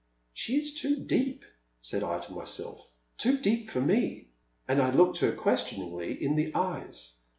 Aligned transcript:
She 0.33 0.55
is 0.59 0.73
too 0.73 0.95
deep,'* 1.05 1.45
said 1.79 2.01
I 2.01 2.17
to 2.21 2.31
myself— 2.33 2.87
too 3.19 3.37
deep 3.37 3.69
forme, 3.69 4.25
and 4.67 4.81
I 4.81 4.89
looked 4.89 5.19
her 5.19 5.31
questioningly 5.31 6.13
in 6.23 6.35
the 6.35 6.51
eyes. 6.55 7.17